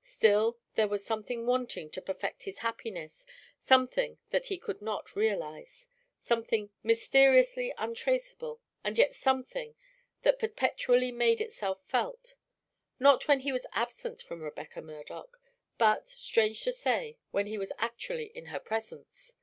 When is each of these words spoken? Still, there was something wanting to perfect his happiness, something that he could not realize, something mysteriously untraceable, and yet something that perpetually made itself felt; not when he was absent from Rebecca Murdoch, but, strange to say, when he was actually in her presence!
Still, 0.00 0.56
there 0.76 0.88
was 0.88 1.04
something 1.04 1.44
wanting 1.44 1.90
to 1.90 2.00
perfect 2.00 2.44
his 2.44 2.60
happiness, 2.60 3.26
something 3.66 4.16
that 4.30 4.46
he 4.46 4.56
could 4.56 4.80
not 4.80 5.14
realize, 5.14 5.90
something 6.18 6.70
mysteriously 6.82 7.70
untraceable, 7.76 8.62
and 8.82 8.96
yet 8.96 9.14
something 9.14 9.74
that 10.22 10.38
perpetually 10.38 11.12
made 11.12 11.42
itself 11.42 11.82
felt; 11.84 12.34
not 12.98 13.28
when 13.28 13.40
he 13.40 13.52
was 13.52 13.66
absent 13.72 14.22
from 14.22 14.40
Rebecca 14.40 14.80
Murdoch, 14.80 15.38
but, 15.76 16.08
strange 16.08 16.62
to 16.62 16.72
say, 16.72 17.18
when 17.30 17.46
he 17.46 17.58
was 17.58 17.70
actually 17.78 18.28
in 18.34 18.46
her 18.46 18.60
presence! 18.60 19.34